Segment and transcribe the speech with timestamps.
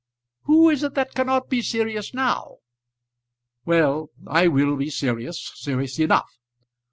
[0.45, 2.55] "Who is it that cannot be serious, now?"
[3.65, 6.39] "Well, I will be serious serious enough.